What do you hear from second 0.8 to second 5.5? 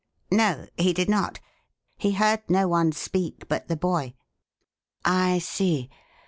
did not. He heard no one speak but the boy." "I